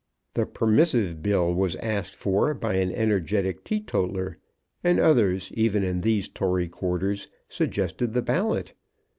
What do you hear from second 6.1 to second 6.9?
Tory